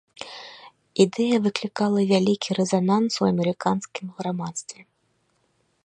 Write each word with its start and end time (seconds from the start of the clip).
Ідэя 1.03 1.37
выклікала 1.45 1.99
вялікі 2.13 2.49
рэзананс 2.61 3.13
у 3.25 3.29
амерыканскім 3.31 4.05
грамадстве. 4.23 4.81